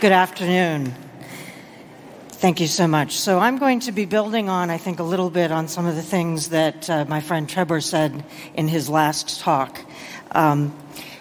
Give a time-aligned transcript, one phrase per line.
[0.00, 0.94] Good afternoon.
[2.30, 3.18] Thank you so much.
[3.18, 5.94] So, I'm going to be building on, I think, a little bit on some of
[5.94, 8.24] the things that uh, my friend Trebor said
[8.54, 9.78] in his last talk.
[10.30, 10.74] Um,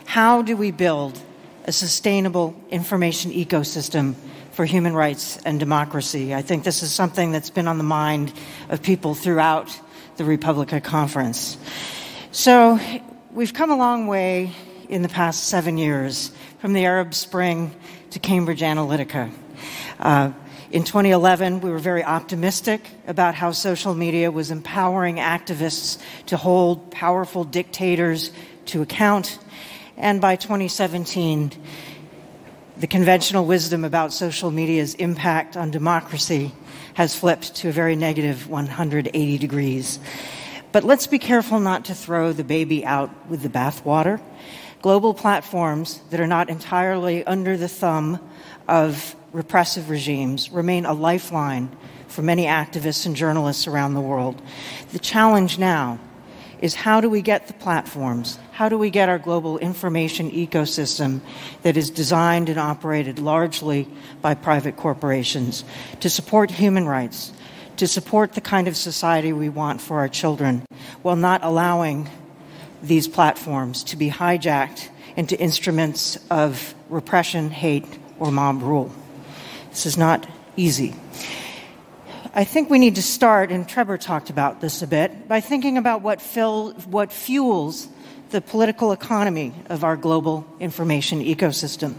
[0.06, 1.22] how do we build
[1.66, 4.16] a sustainable information ecosystem
[4.52, 6.34] for human rights and democracy?
[6.34, 8.32] I think this is something that's been on the mind
[8.70, 9.78] of people throughout
[10.16, 11.58] the re:publica Conference.
[12.32, 12.80] So,
[13.34, 14.54] we've come a long way
[14.88, 17.72] in the past seven years from the Arab Spring
[18.12, 19.32] to Cambridge Analytica.
[20.00, 20.32] Uh,
[20.72, 26.92] in 2011, we were very optimistic about how social media was empowering activists to hold
[26.92, 28.32] powerful dictators
[28.68, 29.40] to account.
[29.98, 31.52] And by 2017,
[32.78, 36.52] the conventional wisdom about social media's impact on democracy
[36.94, 40.00] has flipped to a very negative 180 degrees.
[40.72, 44.22] But let's be careful not to throw the baby out with the bathwater.
[44.82, 48.20] Global platforms that are not entirely under the thumb
[48.68, 51.70] of repressive regimes remain a lifeline
[52.08, 54.42] for many activists and journalists around the world.
[54.94, 56.00] The challenge now
[56.62, 58.40] is how do we get the platforms?
[58.52, 61.20] How do we get our global information ecosystem
[61.64, 63.88] that is designed and operated largely
[64.22, 65.64] by private corporations
[66.00, 67.34] to support human rights,
[67.78, 70.64] to support the kind of society we want for our children,
[71.02, 72.10] while not allowing
[72.82, 77.86] these platforms to be hijacked into instruments of repression, hate,
[78.20, 78.92] or mob rule?
[79.70, 80.96] This is not easy.
[82.34, 85.78] I think we need to start, and Trebor talked about this a bit, by thinking
[85.78, 87.88] about what, fill, what fuels
[88.30, 91.96] the political economy of our global information ecosystem.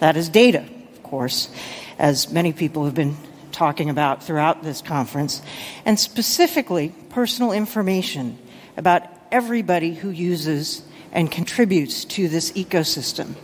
[0.00, 1.50] That is data, of course,
[1.98, 3.16] as many people have been
[3.52, 5.42] talking about throughout this conference,
[5.84, 8.38] and specifically personal information
[8.76, 13.34] about everybody who uses and contributes to this ecosystem.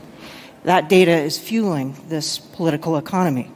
[0.65, 3.51] That data is fueling this political economy.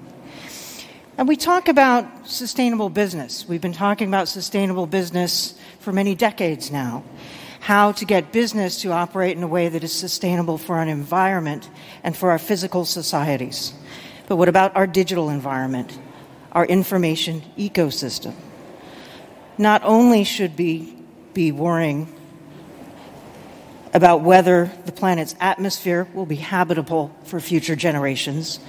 [1.17, 3.49] And we talk about sustainable business.
[3.49, 7.03] We've been talking about sustainable business for many decades now.
[7.61, 11.69] How to get business to operate in a way that is sustainable for our environment
[12.05, 13.72] and for our physical societies.
[14.28, 15.99] But what about our digital environment,
[16.53, 18.34] our information ecosystem?
[19.56, 20.94] Not only should we
[21.34, 22.15] be worrying
[23.93, 28.60] about whether the planet's atmosphere will be habitable for future generations,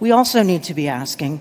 [0.00, 1.40] we also need to be asking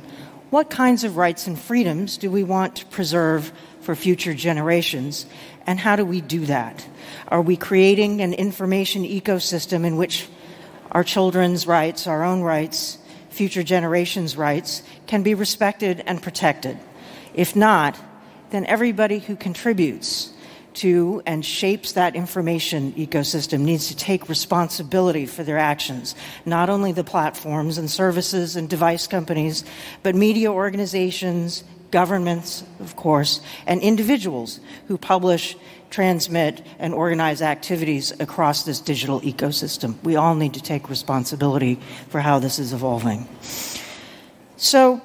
[0.50, 3.52] what kinds of rights and freedoms do we want to preserve
[3.82, 5.26] for future generations,
[5.66, 6.88] and how do we do that?
[7.28, 10.28] Are we creating an information ecosystem in which
[10.92, 12.98] our children's rights, our own rights,
[13.30, 16.78] future generations' rights can be respected and protected?
[17.34, 18.00] If not,
[18.52, 20.33] then everybody who contributes
[20.76, 26.16] to and shapes that information ecosystem needs to take responsibility for their actions.
[26.46, 29.64] Not only the platforms and services and device companies,
[30.02, 35.56] but media organizations, governments, of course, and individuals who publish,
[35.92, 40.02] transmit, and organize activities across this digital ecosystem.
[40.04, 41.80] We all need to take responsibility
[42.10, 43.28] for how this is evolving.
[44.58, 45.02] So,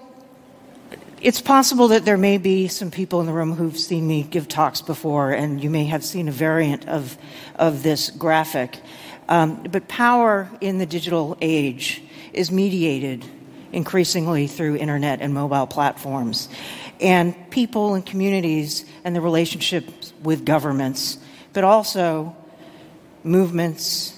[1.20, 4.48] it's possible that there may be some people in the room who've seen me give
[4.48, 7.18] talks before, and you may have seen a variant of,
[7.56, 8.80] of this graphic.
[9.28, 12.02] Um, but power in the digital age
[12.32, 13.24] is mediated
[13.72, 16.48] increasingly through internet and mobile platforms.
[17.00, 21.18] And people and communities and the relationships with governments,
[21.52, 22.36] but also
[23.22, 24.17] movements,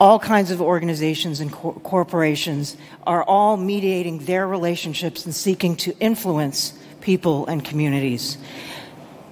[0.00, 2.76] all kinds of organizations and cor- corporations
[3.06, 8.38] are all mediating their relationships and seeking to influence people and communities.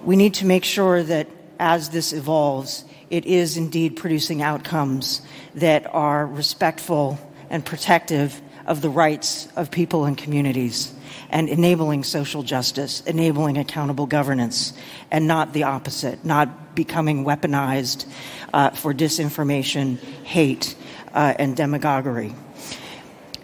[0.04, 1.28] We need to make sure that
[1.58, 5.22] as this evolves, it is indeed producing outcomes
[5.54, 10.92] that are respectful and protective of the rights of people and communities
[11.30, 14.72] and enabling social justice, enabling accountable governance,
[15.10, 18.06] and not the opposite, not becoming weaponized
[18.52, 20.74] uh, for disinformation, hate,
[21.14, 22.34] uh, and demagoguery.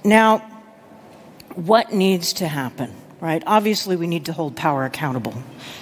[0.04, 0.38] Now,
[1.54, 2.94] what needs to happen?
[3.20, 3.42] Right?
[3.46, 5.34] Obviously, we need to hold power accountable.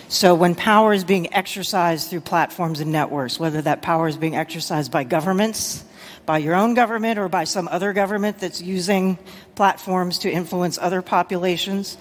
[0.09, 4.37] So, when power is being exercised through platforms and networks, whether that power is being
[4.37, 5.83] exercised by governments,
[6.27, 9.19] by your own government, or by some other government that's using
[9.55, 11.97] platforms to influence other populations,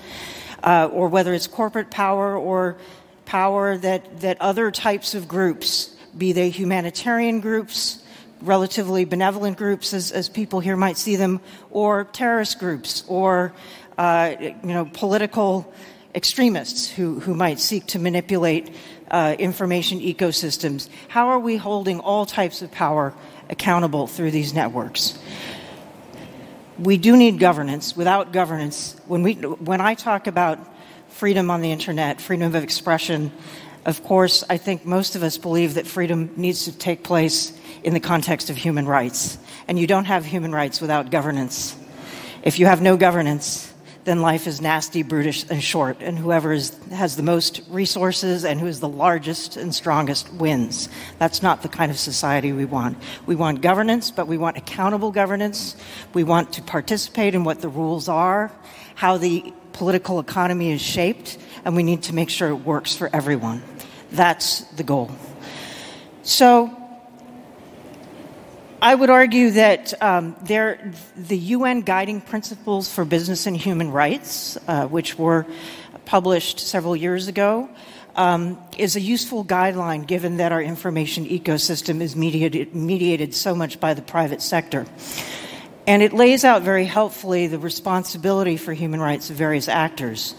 [0.61, 2.77] uh, or whether it's corporate power or
[3.23, 8.03] power that, that other types of groups be they humanitarian groups,
[8.41, 11.41] relatively benevolent groups, as, as people here might see them,
[11.71, 13.53] or terrorist groups, or
[13.97, 15.71] uh, you know, political
[16.15, 18.73] extremists who, who might seek to manipulate
[19.11, 20.89] uh, information ecosystems.
[21.07, 23.13] How are we holding all types of power
[23.49, 25.19] accountable through these networks?
[26.79, 27.95] we do need governance.
[27.95, 30.59] Without governance, when, we, when I talk about
[31.09, 33.31] freedom on the internet, freedom of expression,
[33.85, 37.53] of course, I think most of us believe that freedom needs to take place
[37.83, 39.37] in the context of human rights.
[39.67, 41.75] And you don't have human rights without governance.
[42.43, 43.73] If you have no governance,
[44.05, 45.97] then life is nasty, brutish, and short.
[46.01, 50.89] And whoever is, has the most resources and who is the largest and strongest wins.
[51.19, 52.97] That's not the kind of society we want.
[53.25, 55.75] We want governance, but we want accountable governance.
[56.13, 58.51] We want to participate in what the rules are,
[58.95, 63.09] how the political economy is shaped, and we need to make sure it works for
[63.13, 63.61] everyone.
[64.11, 65.11] That's the goal.
[66.23, 66.75] So,
[68.81, 74.57] I would argue that um, there, the UN guiding principles for business and human rights,
[74.67, 75.45] uh, which were
[76.05, 77.69] published several years ago,
[78.15, 83.79] um, is a useful guideline given that our information ecosystem is mediated, mediated so much
[83.79, 84.85] by the private sector.
[85.87, 90.35] And it lays out very helpfully the responsibility for human rights of various actors.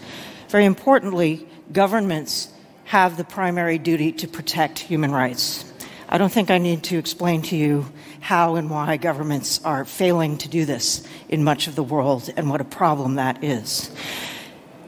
[0.47, 2.49] Very importantly, governments
[2.85, 5.65] have the primary duty to protect human rights.
[6.09, 7.85] I don't think I need to explain to you
[8.19, 12.49] how and why governments are failing to do this in much of the world and
[12.49, 13.89] what a problem that is.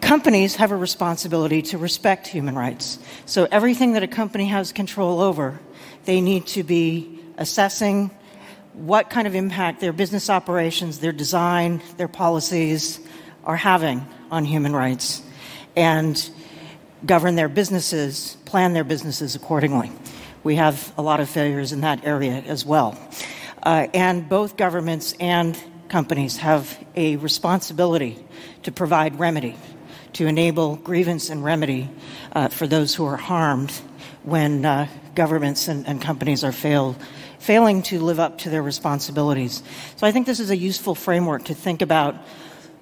[0.01, 2.99] Companies have a responsibility to respect human rights.
[3.25, 5.61] So everything that a company has control over,
[6.03, 8.11] they need to be assessing
[8.73, 12.99] what kind of impact their business operations, their design, their policies
[13.43, 15.21] are having on human rights
[15.75, 16.29] and
[17.05, 19.91] govern their businesses, plan their businesses accordingly
[20.43, 22.97] we have a lot of failures in that area as well.
[23.61, 28.23] Uh, and both governments and companies have a responsibility
[28.63, 29.55] to provide remedy,
[30.13, 31.89] to enable grievance and remedy
[32.33, 33.71] uh, for those who are harmed
[34.23, 36.95] when uh, governments and, and, companies are fail,
[37.43, 39.61] failing to live up to their responsibilities.
[39.97, 42.15] So I think this is a useful framework to think about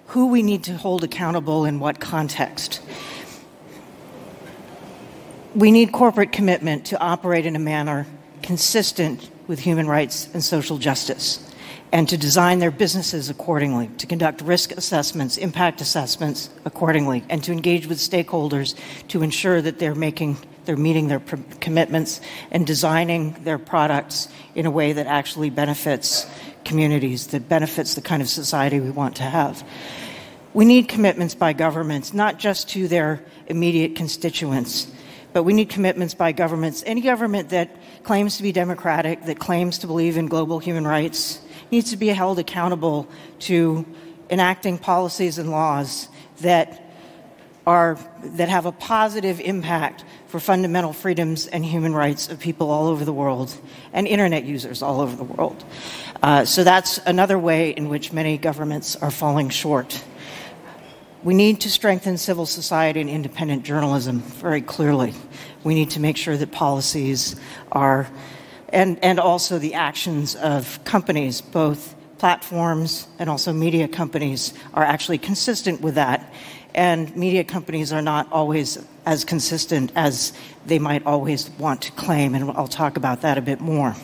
[0.07, 2.81] who we need to hold accountable in what context
[5.55, 8.07] we need corporate commitment to operate in a manner
[8.41, 11.45] consistent with human rights and social justice
[11.91, 17.51] and to design their businesses accordingly, to conduct risk assessments, impact assessments accordingly, and to
[17.51, 18.75] engage with stakeholders
[19.09, 22.21] to ensure that they're making they're meeting their pr- commitments
[22.51, 26.25] and designing their products in a way that actually benefits
[26.63, 29.63] communities, that benefits the kind of society we want to have.
[30.53, 34.91] We need commitments by governments, not just to their immediate constituents,
[35.33, 36.83] but we need commitments by governments.
[36.85, 37.69] Any government that
[38.03, 41.39] claims to be democratic, that claims to believe in global human rights,
[41.71, 43.07] needs to be held accountable
[43.39, 43.85] to
[44.29, 46.09] enacting policies and laws
[46.41, 46.90] that
[47.65, 52.87] are that have a positive impact for fundamental freedoms and human rights of people all
[52.87, 53.55] over the world
[53.93, 55.63] and internet users all over the world.
[56.23, 60.03] Uh, so that's another way in which many governments are falling short.
[61.23, 65.13] We need to strengthen civil society and independent journalism very clearly.
[65.63, 67.35] We need to make sure that policies
[67.71, 68.09] are,
[68.69, 75.19] and, and also the actions of companies, both platforms and also media companies, are actually
[75.19, 76.33] consistent with that.
[76.73, 80.33] And media companies are not always as consistent as
[80.65, 83.95] they might always want to claim, and I'll talk about that a bit more.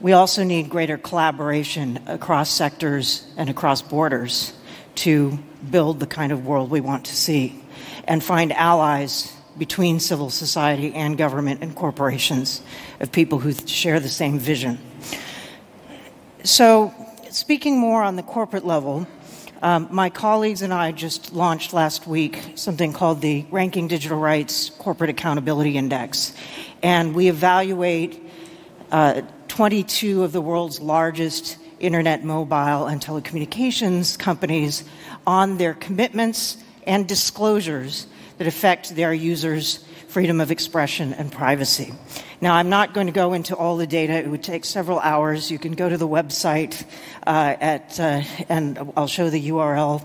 [0.00, 4.52] We also need greater collaboration across sectors and across borders
[4.96, 5.38] to
[5.70, 7.62] build the kind of world we want to see
[8.04, 12.62] and find allies between civil society and government and corporations
[13.00, 14.78] of people who share the same vision.
[16.44, 16.94] So,
[17.30, 19.06] speaking more on the corporate level,
[19.62, 24.70] um, my colleagues and I just launched last week something called the Ranking Digital Rights
[24.70, 26.34] Corporate Accountability Index.
[26.82, 28.22] And we evaluate
[28.90, 34.84] uh, 22 of the world's largest internet, mobile, and telecommunications companies
[35.26, 38.06] on their commitments and disclosures
[38.38, 41.94] that affect their users' freedom of expression and privacy.
[42.40, 44.14] Now, I'm not going to go into all the data.
[44.14, 45.52] It would take several hours.
[45.52, 46.84] You can go to the website
[47.24, 50.02] uh, at, uh, and I'll show the URL,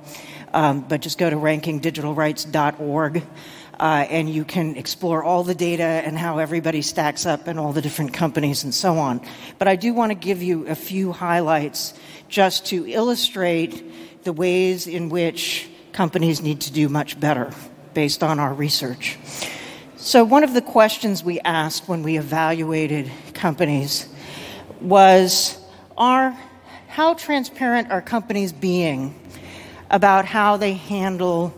[0.54, 3.24] um, but just go to rankingdigitalrights.org.
[3.80, 7.74] Uh, and you can explore all the data and how everybody stacks up and all
[7.74, 9.20] the different companies and so on.
[9.58, 11.96] But I do want to give you a few highlights
[12.30, 17.52] just to illustrate the ways in which companies need to do much better
[17.96, 19.18] based on our research.
[20.06, 24.08] So, one of the questions we asked when we evaluated companies
[24.80, 25.58] was
[25.98, 26.38] are,
[26.88, 29.20] how transparent are companies being
[29.90, 31.56] about how they handle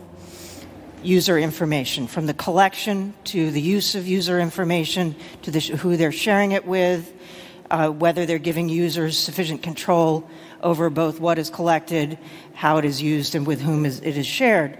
[1.02, 6.10] user information, from the collection to the use of user information to the, who they're
[6.10, 7.12] sharing it with,
[7.70, 10.26] uh, whether they're giving users sufficient control
[10.62, 12.18] over both what is collected,
[12.54, 14.78] how it is used, and with whom it is shared.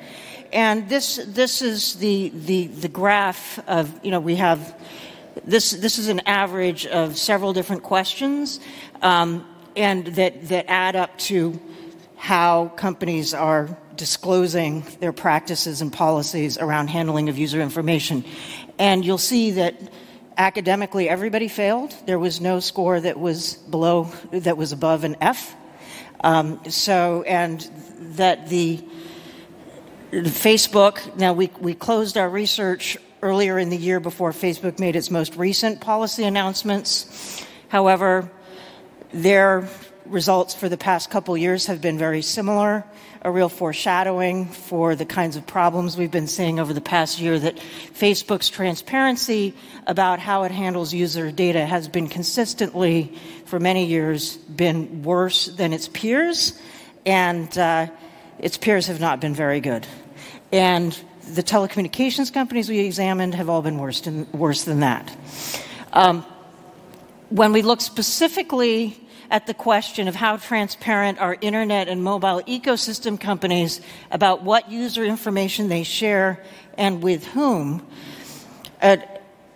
[0.53, 4.75] And this, this is the, the, the graph of, you know, we have,
[5.45, 8.61] this, this is an average of several different questions,
[9.03, 11.61] um, and that, that add up to
[12.17, 18.25] how companies are disclosing their practices and policies around handling of user information.
[18.79, 19.75] And you'll see that
[20.37, 21.95] academically everybody failed.
[22.07, 25.55] There was no score that was below, that was above an F.
[26.21, 27.61] Um, so, and
[28.17, 28.85] that the, the
[30.11, 35.11] Facebook, now we, we closed our research earlier in the year before Facebook made its
[35.11, 37.45] most recent policy announcements.
[37.69, 38.31] However,
[39.13, 39.69] their
[40.07, 42.85] results for the past couple years have been very similar,
[43.21, 47.39] a real foreshadowing for the kinds of problems we've been seeing over the past year
[47.39, 49.53] that Facebook's transparency
[49.87, 55.75] about how it handles user data has been consistently, for many years, been worse than
[55.75, 56.59] its peers,
[57.05, 57.89] and uh,
[58.39, 59.87] its peers have not been very good.
[60.53, 60.99] And
[61.35, 65.15] the telecommunications companies we examined have all been worse than, worse than that.
[65.93, 66.25] Um,
[67.29, 73.21] when we look specifically at the question of how transparent are internet and mobile ecosystem
[73.21, 76.43] companies about what user information they share
[76.79, 77.87] and with whom.
[78.81, 79.03] A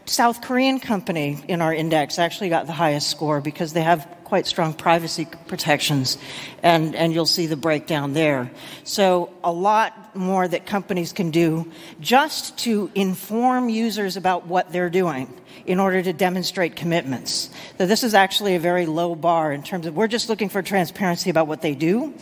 [0.05, 4.47] South Korean company in our index actually got the highest score because they have quite
[4.47, 6.19] strong privacy protections,
[6.63, 8.51] and, and you'll see the breakdown there.
[8.83, 14.90] So, a lot more that companies can do just to inform users about what they're
[14.90, 15.33] doing
[15.66, 17.50] in order to demonstrate commitments.
[17.78, 20.62] So, this is actually a very low bar in terms of we're just looking for
[20.62, 22.14] transparency about what they do.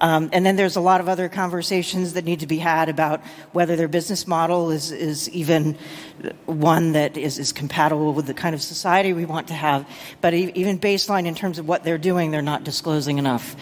[0.00, 3.22] Um, and then there's a lot of other conversations that need to be had about
[3.52, 5.76] whether their business model is, is even
[6.44, 9.88] one that is, is compatible with the kind of society we want to have.
[10.20, 13.56] But even baseline in terms of what they're doing, they're not disclosing enough.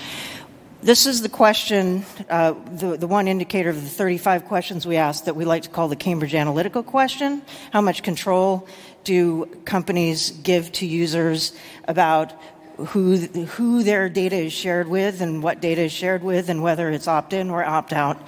[0.85, 5.25] This is the question, uh, the, the one indicator of the 35 questions we asked
[5.25, 7.41] that we like to call the Cambridge Analytica question.
[7.71, 8.69] How much control
[9.03, 11.55] do companies give to users
[11.89, 12.35] about
[12.77, 16.91] who, who their data is shared with and what data is shared with and whether
[16.91, 18.19] it's opt in or opt out.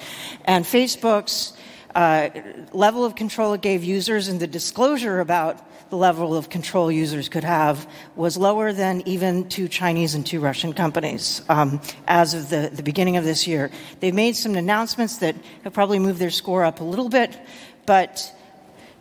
[0.46, 1.52] And Facebook's
[1.94, 2.30] uh,
[2.72, 7.28] level of control it gave users and the disclosure about the level of control users
[7.28, 12.50] could have was lower than even two Chinese and two Russian companies um, as of
[12.50, 13.70] the, the beginning of this year.
[14.00, 17.38] They've made some announcements that have probably moved their score up a little bit,
[17.86, 18.32] but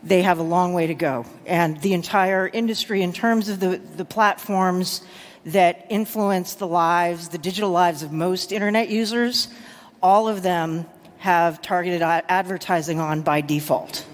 [0.03, 1.25] they have a long way to go.
[1.47, 5.01] And the entire industry, in terms of the, the platforms
[5.45, 9.47] that influence the lives, the digital lives of most internet users,
[10.01, 10.85] all of them
[11.17, 14.05] have targeted advertising on by default.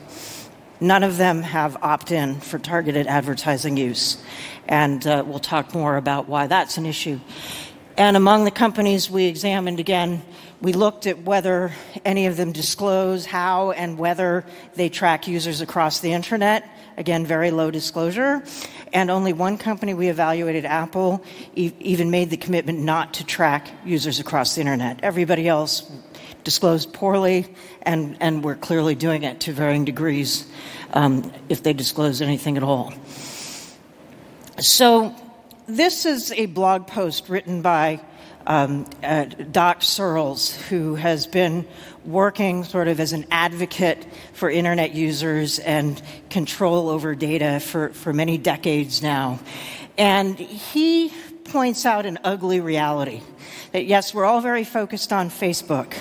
[0.82, 4.18] None of them have opt in for targeted advertising use.
[4.68, 7.20] And uh, we'll talk more about why that's an issue.
[7.98, 10.24] And among the companies we examined again,
[10.60, 11.72] we looked at whether
[12.04, 16.68] any of them disclose how and whether they track users across the internet.
[16.98, 18.44] Again, very low disclosure.
[18.92, 21.24] And only one company we evaluated, Apple,
[21.56, 25.00] e- even made the commitment not to track users across the internet.
[25.04, 25.90] Everybody else
[26.44, 30.46] disclosed poorly, and, and we're clearly doing it to varying degrees
[30.94, 32.94] um, if they disclose anything at all.
[34.60, 35.16] So,
[35.68, 38.02] this is a blog post written by
[38.46, 41.66] um, uh, Doc Searls, who has been
[42.06, 48.12] working sort of as an advocate for internet users and control over data for, for
[48.12, 49.40] many decades now.
[49.98, 51.12] And he
[51.46, 53.22] points out an ugly reality
[53.72, 55.94] that yes, we're all very focused on Facebook,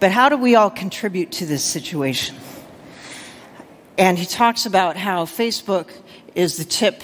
[0.00, 2.36] but how do we all contribute to this situation?
[3.98, 5.90] And he talks about how Facebook
[6.34, 7.02] is the tip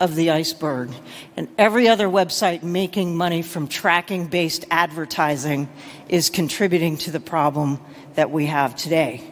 [0.00, 0.90] of the iceberg.
[1.36, 5.68] And every other website making money from tracking based advertising
[6.08, 7.78] is contributing to the problem
[8.14, 9.22] that we have today.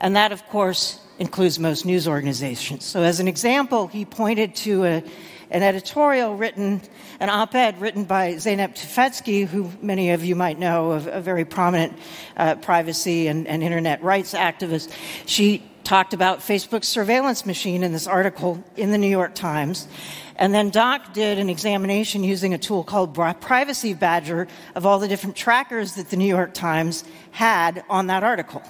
[0.00, 2.84] And that, of course, includes most news organizations.
[2.84, 5.04] So, as an example, he pointed to a,
[5.50, 6.82] an editorial written,
[7.20, 11.20] an op ed written by Zeynep Tufekci, who many of you might know, a, a
[11.20, 11.96] very prominent
[12.36, 14.92] uh, privacy and, and internet rights activist.
[15.26, 19.86] She talked about Facebook's surveillance machine in this article in the New York Times.
[20.34, 25.08] And then Doc did an examination using a tool called Privacy Badger of all the
[25.08, 28.62] different trackers that the New York Times had on that article,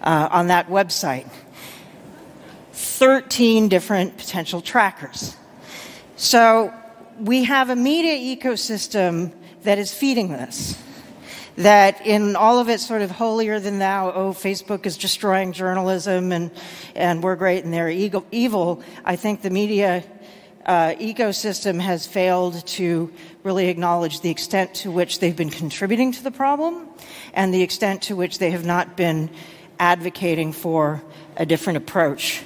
[0.00, 1.30] uh, on that website.
[2.72, 5.36] 13 different potential trackers.
[6.22, 6.72] So
[7.18, 9.32] we have a media ecosystem
[9.64, 10.80] that is feeding this
[11.56, 16.30] that in all of its sort of holier than thou, oh, Facebook is destroying journalism
[16.30, 16.52] and,
[16.94, 20.04] and we're great and they're evil, I think the media
[20.64, 23.12] uh, ecosystem has failed to
[23.42, 26.86] really acknowledge the extent to which they've been contributing to the problem
[27.34, 29.28] and the extent to which they have not been
[29.80, 31.02] advocating for
[31.36, 32.44] a different approach.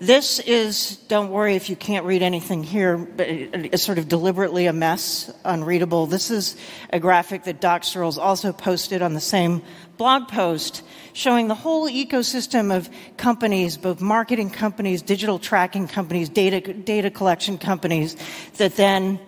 [0.00, 4.66] This is, don't worry if you can't read anything here, but it's sort of deliberately
[4.66, 6.06] a mess, unreadable.
[6.06, 6.56] This is
[6.90, 9.60] a graphic that Doc Searls also posted on the same
[9.96, 16.72] blog post showing the whole ecosystem of companies, both marketing companies, digital tracking companies, data,
[16.72, 18.16] data collection companies,
[18.58, 19.18] that then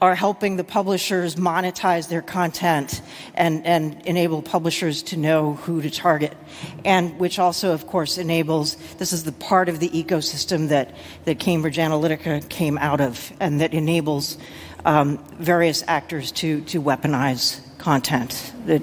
[0.00, 3.02] are helping the publishers monetize their content
[3.34, 6.36] and, and enable publishers to know who to target.
[6.84, 11.40] And which also, of course, enables this is the part of the ecosystem that, that
[11.40, 14.38] Cambridge Analytica came out of and that enables
[14.84, 18.82] um, various actors to, to weaponize content that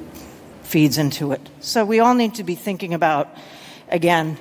[0.63, 1.41] feeds into it.
[1.61, 3.29] So we all need to be thinking about,
[3.87, 4.37] again,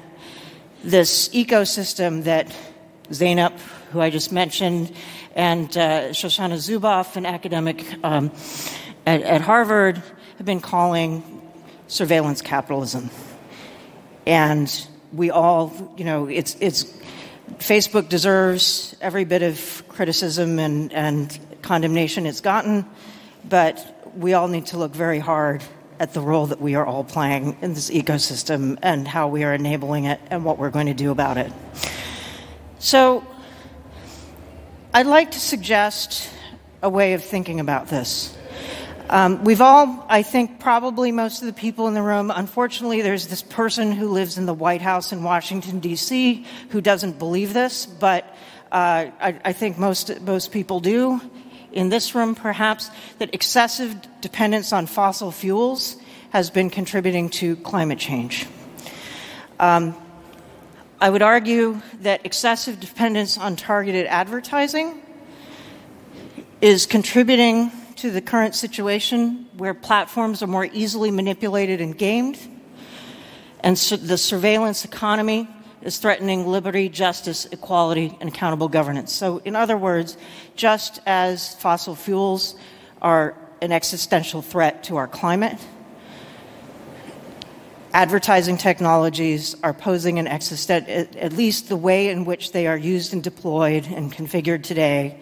[0.83, 2.52] this ecosystem that
[3.11, 3.59] Zeynep,
[3.93, 4.93] who I just mentioned,
[5.35, 8.31] and uh, Shoshana Zuboff, an academic um,
[9.05, 9.97] at, at Harvard,
[10.38, 11.43] have been calling
[11.88, 13.11] surveillance capitalism.
[14.26, 16.85] And we all, you know, it's, it's
[17.59, 22.87] Facebook deserves every bit of criticism and, and condemnation it's gotten,
[23.49, 25.62] but we all need to look very hard
[25.99, 29.55] at the role that we are all playing in this ecosystem and how we are
[29.55, 31.53] enabling it and what we're going to do about it.
[32.79, 33.26] So,
[34.97, 36.31] I'd like to suggest
[36.81, 38.33] a way of thinking about this.
[39.11, 43.27] Um, we've all, I think, probably most of the people in the room, unfortunately, there's
[43.27, 47.87] this person who lives in the White House in Washington, D.C., who doesn't believe this,
[47.87, 48.25] but
[48.71, 51.21] uh, I, I think most, most people do
[51.73, 55.97] in this room, perhaps, that excessive dependence on fossil fuels
[56.31, 58.47] has been contributing to climate change.
[59.59, 59.97] Um,
[61.00, 65.02] I would argue that excessive dependence on targeted advertising
[66.61, 72.39] is contributing to the current situation where platforms are more easily manipulated and gamed,
[73.61, 75.49] and the surveillance economy
[75.83, 79.13] is threatening liberty, justice, equality, and accountable governance.
[79.13, 80.17] So, in other words,
[80.57, 82.54] just as fossil fuels
[83.02, 85.59] are an existential threat to our climate,
[87.95, 93.13] advertising technologies are posing an existent, at least the way in which they are used
[93.13, 95.17] and deployed and configured today,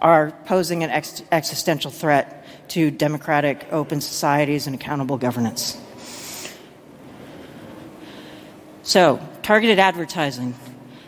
[0.00, 5.76] are posing an ex- existential threat to democratic, open societies and accountable governance.
[8.84, 10.54] So, targeted advertising,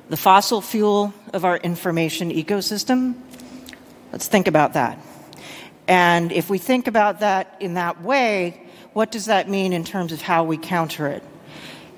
[0.08, 3.14] the fossil fuel of our information ecosystem.
[4.10, 5.00] Let's think about that.
[5.86, 10.12] And if we think about that in that way, what does that mean in terms
[10.12, 11.22] of how we counter it?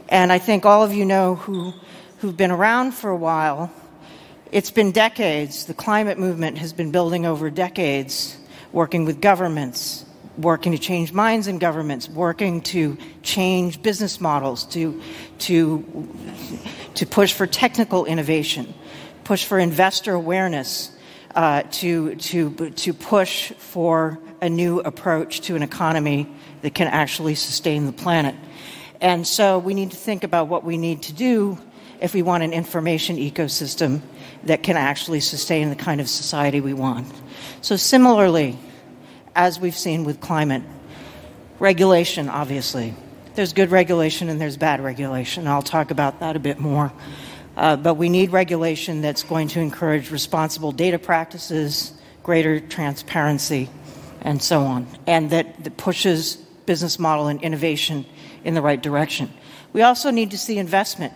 [0.08, 1.72] And I think all of you know who,
[2.18, 3.72] who've been around for a while,
[4.50, 5.64] it's been decades.
[5.64, 8.36] The climate movement has been building over decades,
[8.72, 10.04] working with governments,
[10.36, 15.00] working to change minds in governments, working to change business models, to,
[15.38, 16.08] to,
[16.94, 18.74] to push for technical innovation,
[19.24, 20.90] push for investor awareness,
[21.34, 26.26] uh, to, to, to push for a new approach to an economy
[26.60, 28.34] that can actually sustain the planet.
[29.00, 31.58] And so we need to think about what we need to do
[32.00, 34.02] if we want an information ecosystem
[34.42, 37.06] that can actually sustain the kind of society we want.
[37.60, 38.58] So, similarly,
[39.34, 40.62] as we've seen with climate.
[41.58, 42.94] Regulation, obviously.
[43.34, 45.46] There's good regulation and there's bad regulation.
[45.46, 46.92] I'll talk about that a bit more.
[47.56, 53.70] Uh, but we need regulation that's going to encourage responsible data practices, greater transparency,
[54.22, 58.06] and so on, and that, that pushes business model and innovation
[58.44, 59.30] in the right direction.
[59.72, 61.12] We also need to see investment.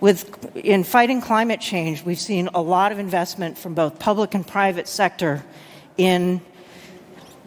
[0.00, 4.46] With, in fighting climate change, we've seen a lot of investment from both public and
[4.46, 5.44] private sector
[5.96, 6.40] in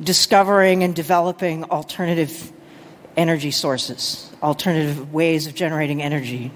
[0.01, 2.51] discovering and developing alternative
[3.15, 6.51] energy sources, alternative ways of generating energy.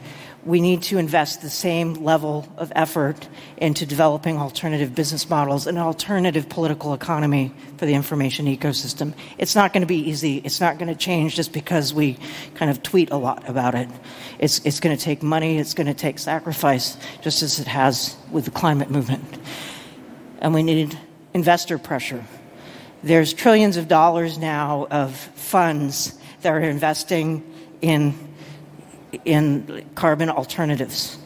[0.45, 3.27] We need to invest the same level of effort
[3.57, 9.13] into developing alternative business models and an alternative political economy for the information ecosystem.
[9.37, 10.37] It's not going to be easy.
[10.37, 12.17] It's not going to change just because we
[12.55, 13.89] kind of tweet a lot about it.
[14.39, 18.15] It's, it's going to take money, it's going to take sacrifice, just as it has
[18.31, 19.37] with the climate movement.
[20.39, 20.97] And we need
[21.33, 22.25] investor pressure
[23.03, 27.43] there's trillions of dollars now of funds that are investing
[27.81, 28.13] in,
[29.25, 31.17] in carbon alternatives.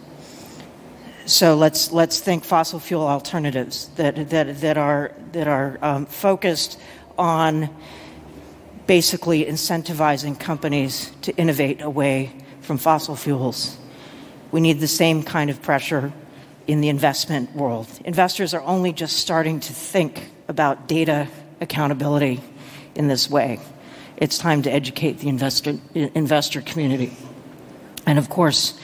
[1.25, 6.79] So let's, let's think fossil fuel alternatives that, that, that are, that are um, focused
[7.17, 7.69] on
[8.85, 13.77] basically incentivizing companies to innovate away from fossil fuels.
[14.51, 16.13] We need the same kind of pressure
[16.67, 17.87] in the investment world.
[18.05, 21.27] Investors are only just starting to think about data
[21.61, 22.41] accountability
[22.95, 23.59] in this way.
[24.17, 27.15] It's time to educate the investor, investor community.
[28.05, 28.79] And of course,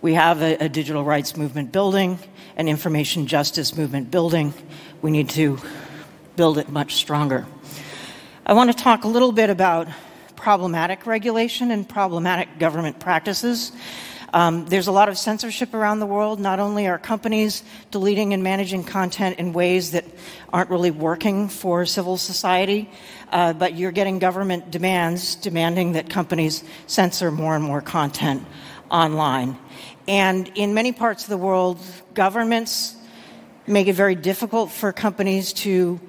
[0.00, 2.18] we have a, a digital rights movement building,
[2.56, 4.54] an information justice movement building.
[5.02, 5.58] We need to
[6.36, 7.46] build it much stronger.
[8.46, 9.88] I want to talk a little bit about
[10.36, 13.72] problematic regulation and problematic government practices.
[14.34, 16.40] Um, there's a lot of censorship around the world.
[16.40, 20.04] Not only are companies deleting and managing content in ways that
[20.52, 22.90] aren't really working for civil society,
[23.30, 28.44] uh, but you're getting government demands demanding that companies censor more and more content
[28.90, 29.56] online.
[30.08, 31.78] And in many parts of the world,
[32.14, 32.96] governments
[33.68, 36.00] make it very difficult for companies to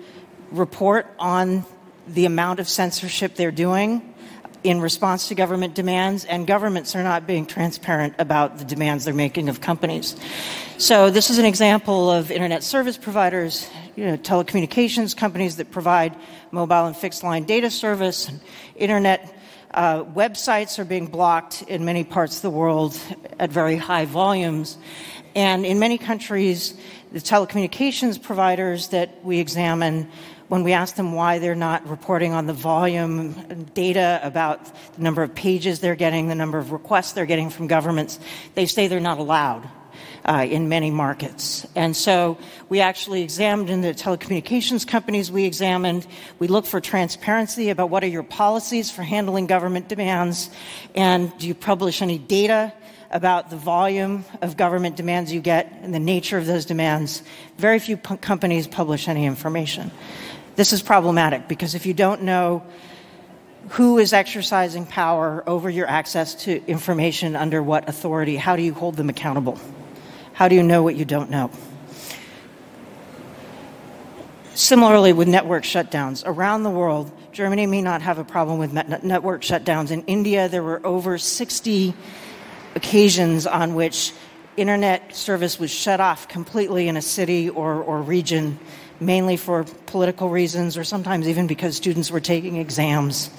[0.50, 1.64] report on
[2.08, 4.15] the amount of censorship they're doing
[4.66, 9.14] in response to government demands, and governments are not being transparent about the demands they're
[9.14, 10.16] making of companies.
[10.80, 16.16] So, this is an example of internet service providers, you know, telecommunications companies that provide
[16.50, 18.32] mobile and fixed line data service,
[18.76, 19.38] internet
[19.72, 23.00] uh, websites are being blocked in many parts of the world
[23.40, 24.78] at very high volumes.
[25.36, 26.74] And in many countries,
[27.12, 30.10] the telecommunications providers that we examine
[30.48, 34.64] when we ask them why they're not reporting on the volume data about
[34.96, 38.20] the number of pages they're getting, the number of requests they're getting from governments,
[38.54, 39.68] they say they're not allowed.
[40.28, 41.68] Uh, in many markets.
[41.76, 46.08] And so we actually examined in the telecommunications companies we examined,
[46.40, 50.50] we looked for transparency about what are your policies for handling government demands,
[50.96, 52.74] and do you publish any data
[53.16, 57.24] about the volume of government demands you get and the nature of those demands.
[57.58, 59.90] Very few p- companies publish any information.
[60.58, 62.62] This is problematic because if you don't know
[63.70, 68.74] who is exercising power over your access to information under what authority, how do you
[68.74, 69.58] hold them accountable?
[70.34, 71.52] How do you know what you don't know?
[74.56, 79.42] Similarly, with network shutdowns around the world, Germany may not have a problem with network
[79.42, 79.92] shutdowns.
[79.92, 81.94] In India, there were over 60
[82.76, 84.14] occasions on which
[84.58, 88.60] internet service was shut off completely in a city or, or region
[89.00, 93.30] mainly for political reasons or sometimes even because students were taking exams.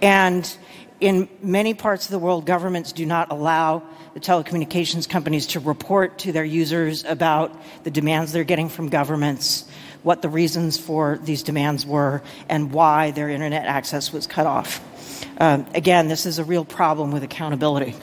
[0.00, 0.56] And
[1.00, 3.82] in many parts of the world, governments do not allow
[4.14, 9.68] the telecommunications companies to report to their users about the demands they're getting from governments,
[10.02, 14.82] what the reasons for these demands were, and why their internet access was cut off.
[15.38, 17.94] Um, again, this is a real problem with accountability.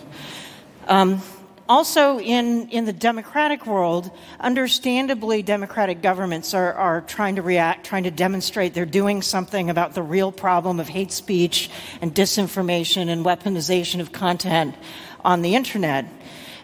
[0.87, 1.21] Um,
[1.69, 8.03] also, in, in the democratic world, understandably, democratic governments are, are trying to react, trying
[8.03, 11.69] to demonstrate they're doing something about the real problem of hate speech
[12.01, 14.75] and disinformation and weaponization of content
[15.23, 16.05] on the internet.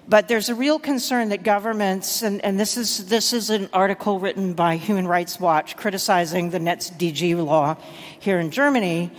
[0.10, 4.20] But there's a real concern that governments, and, and this, is, this is an article
[4.20, 7.78] written by Human Rights Watch criticizing the NetzDG law
[8.20, 9.12] here in Germany,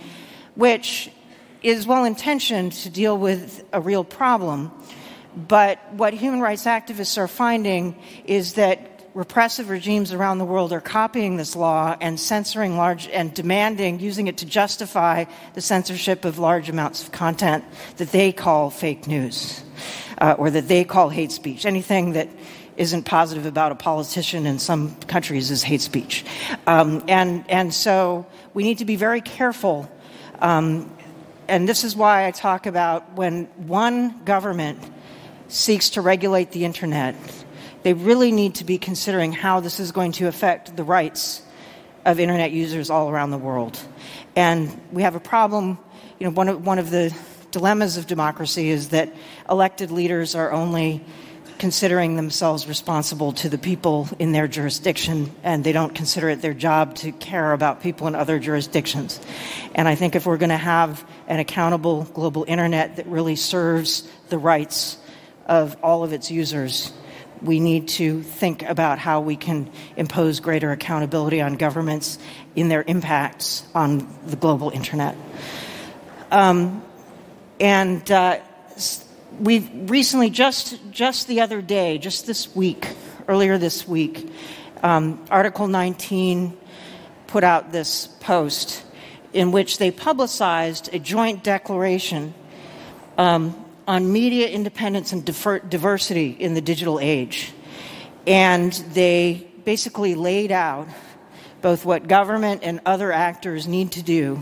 [0.53, 1.09] which
[1.63, 4.71] is well intentioned to deal with a real problem
[5.35, 10.81] but what human rights activists are finding is that repressive regimes around the world are
[10.81, 16.39] copying this law and censoring large and demanding, using it to justify the censorship of
[16.39, 17.63] large amounts of content
[17.97, 19.63] that they call fake news
[20.19, 21.65] uh, or that they call hate speech.
[21.65, 22.29] Anything that
[22.77, 26.23] isn't positive about a politician in some countries is hate speech.
[26.65, 29.91] Um, and, and so we need to be very careful.
[30.39, 30.89] Um,
[31.49, 34.79] and this is why I talk about when one government
[35.51, 37.15] seeks to regulate the internet,
[37.83, 41.41] they really need to be considering how this is going to affect the rights
[42.05, 43.79] of internet users all around the world.
[44.35, 45.77] And we have a problem,
[46.19, 47.15] you know, one of, one of the
[47.51, 49.13] dilemmas of democracy is that
[49.49, 51.03] elected leaders are only
[51.59, 56.55] considering themselves responsible to the people in their jurisdiction, and they don't consider it their
[56.55, 59.19] job to care about people in other jurisdictions.
[59.75, 64.09] And I think if we're going to have an accountable global internet that really serves
[64.29, 64.97] the rights
[65.45, 66.91] of all of its users.
[67.41, 72.19] We need to think about how we can impose greater accountability on governments
[72.55, 75.15] in their impacts on the global internet.
[76.29, 76.83] Um,
[77.59, 78.39] and uh,
[79.39, 82.87] we recently, just just the other day, just this week,
[83.27, 84.31] earlier this week,
[84.83, 86.57] um, Article 19
[87.27, 88.83] put out this post
[89.31, 92.33] in which they publicized a joint declaration
[93.17, 93.55] um,
[93.91, 97.51] on media independence and diversity in the digital age.
[98.25, 100.87] And they basically laid out
[101.61, 104.41] both what government and other actors need to do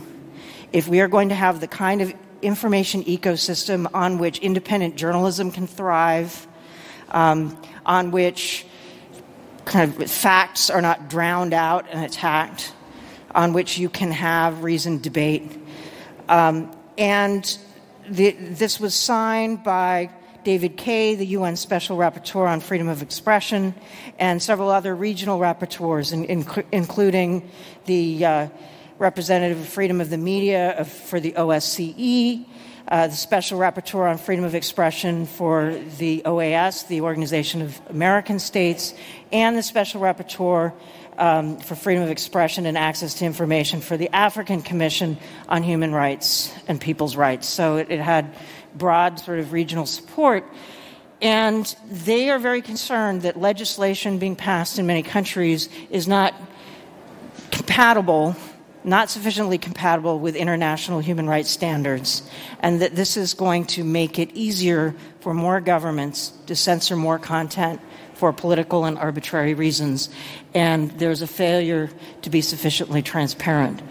[0.72, 5.50] if we are going to have the kind of information ecosystem on which independent journalism
[5.50, 6.48] can thrive,
[7.10, 8.68] um, on which
[9.66, 12.72] kind of facts are not drowned out and attacked,
[13.34, 15.52] on which you can have reasoned debate.
[16.30, 17.58] Um, and
[18.10, 20.10] the, this was signed by
[20.44, 23.76] David Kaye, the UN Special Rapporteur on Freedom of Expression,
[24.18, 27.50] and several other regional rapporteurs, in, in, including
[27.86, 28.48] the uh,
[28.98, 32.46] representative of freedom of the media of, for the OSCE,
[32.88, 38.40] uh, the Special Rapporteur on Freedom of Expression for the OAS, the Organization of American
[38.40, 38.94] States,
[39.32, 40.74] and the Special Rapporteur
[41.20, 45.94] um, for Freedom of Expression and Access to Information for the African Commission on Human
[45.94, 47.48] Rights and People's Rights.
[47.48, 48.34] So it, it had
[48.74, 50.46] broad sort of regional support.
[51.22, 56.34] And they are very concerned that legislation being passed in many countries is not
[57.52, 58.36] compatible
[58.84, 62.24] not sufficiently compatible with international human rights standards,
[62.62, 67.20] and that this is going to make it easier for more governments to censor more
[67.20, 67.82] content
[68.20, 70.10] for political and arbitrary reasons,
[70.54, 71.90] and there's a failure
[72.22, 73.82] to be sufficiently transparent.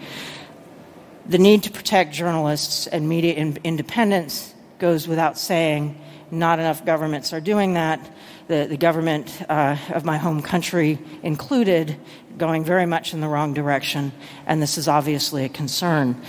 [1.25, 5.99] The need to protect journalists and media independence goes without saying.
[6.31, 7.99] Not enough governments are doing that.
[8.47, 11.97] The, the government uh, of my home country included
[12.37, 14.11] going very much in the wrong direction,
[14.45, 16.21] and this is obviously a concern.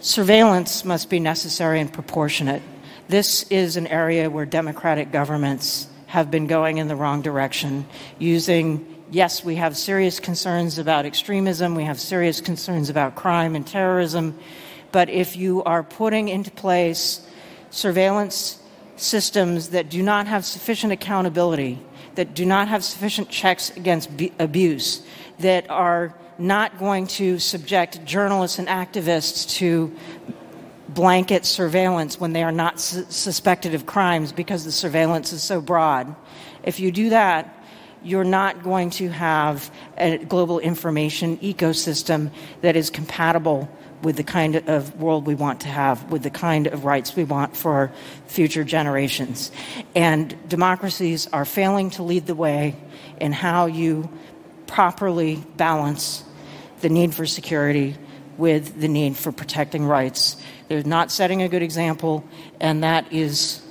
[0.00, 2.62] Surveillance must be necessary and proportionate.
[3.08, 7.84] This is an area where democratic governments have been going in the wrong direction,
[8.20, 13.66] using yes, we have serious concerns about extremism, we have serious concerns about crime and
[13.66, 14.38] terrorism,
[14.92, 17.26] but if you are putting into place
[17.70, 18.62] surveillance
[18.94, 21.80] systems that do not have sufficient accountability,
[22.14, 25.02] that do not have sufficient checks against abuse,
[25.40, 29.92] that are not going to subject journalists and activists to
[30.94, 35.60] blanket surveillance when they are not su- suspected of crimes because the surveillance is so
[35.60, 36.14] broad.
[36.62, 37.64] If you do that,
[38.02, 42.30] you're not going to have a global information ecosystem
[42.60, 43.68] that is compatible
[44.02, 47.24] with the kind of world we want to have, with the kind of rights we
[47.24, 47.90] want for
[48.26, 49.50] future generations.
[49.94, 52.76] And democracies are failing to lead the way
[53.18, 54.10] in how you
[54.66, 56.22] properly balance
[56.82, 57.96] the need for security
[58.38, 60.36] with the need for protecting rights.
[60.68, 62.24] They're not setting a good example,
[62.60, 63.62] and that is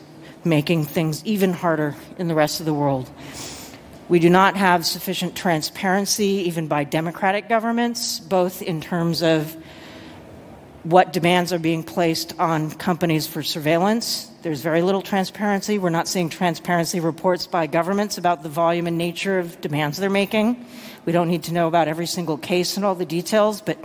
[0.45, 3.09] making things even harder in the rest of the world.
[4.09, 9.55] We do not have sufficient transparency, even by democratic governments, both in terms of
[10.83, 14.29] what demands are being placed on companies for surveillance.
[14.41, 15.79] There's very little transparency.
[15.79, 20.09] We're not seeing transparency reports by governments about the volume and nature of demands they're
[20.09, 20.65] making.
[21.05, 23.77] We don't need to know about every single case and all the details, but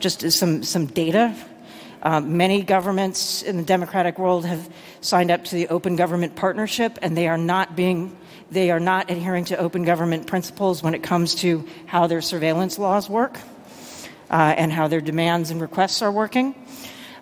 [0.00, 1.34] just some, some data.
[2.02, 4.68] Um, many governments in the democratic world have
[5.00, 8.16] signed up to the Open Government Partnership, and they are not being
[8.50, 12.78] they are not adhering to open government principles when it comes to how their surveillance
[12.78, 13.38] laws work
[14.30, 16.54] uh, and how their demands and requests are working.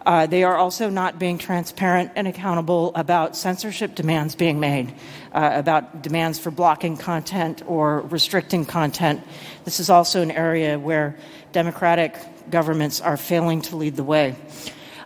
[0.04, 4.92] Uh, they are also not being transparent and accountable about censorship demands being made,
[5.32, 9.22] uh, about demands for blocking content or restricting content.
[9.64, 11.16] This is also an area where
[11.52, 12.16] democratic
[12.50, 14.34] governments are failing to lead the way.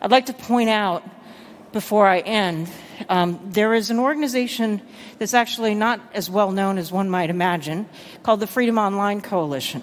[0.01, 1.03] I'd like to point out
[1.73, 2.69] before I end
[3.09, 4.81] um, there is an organization
[5.19, 7.89] that's actually not as well known as one might imagine
[8.23, 9.83] called the Freedom Online Coalition.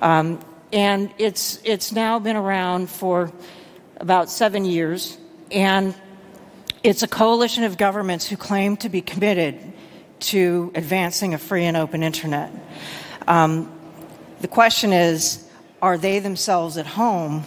[0.00, 0.40] Um,
[0.72, 3.32] and it's, it's now been around for
[3.98, 5.18] about seven years,
[5.50, 5.94] and
[6.82, 9.72] it's a coalition of governments who claim to be committed
[10.20, 12.52] to advancing a free and open internet.
[13.26, 13.72] Um,
[14.40, 15.48] the question is
[15.80, 17.44] are they themselves at home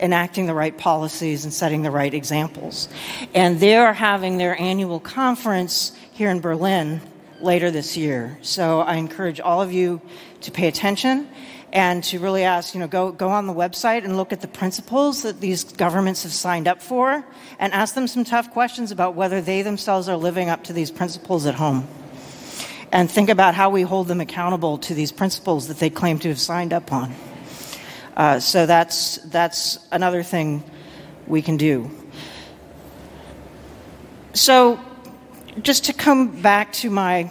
[0.00, 2.88] enacting the right policies and setting the right examples?
[3.34, 7.00] And they're having their annual conference here in Berlin
[7.40, 8.38] later this year.
[8.42, 10.00] So I encourage all of you
[10.42, 11.28] to pay attention
[11.76, 14.48] and to really ask, you know, go, go on the website and look at the
[14.48, 17.22] principles that these governments have signed up for
[17.58, 20.90] and ask them some tough questions about whether they themselves are living up to these
[20.90, 21.86] principles at home.
[22.90, 26.30] And think about how we hold them accountable to these principles that they claim to
[26.30, 27.14] have signed up on.
[28.16, 30.64] Uh, so that's, that's another thing
[31.26, 31.90] we can do.
[34.32, 34.80] So,
[35.60, 37.30] just to come back to my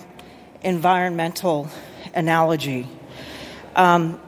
[0.62, 1.68] environmental
[2.14, 2.88] analogy,
[3.76, 4.20] um,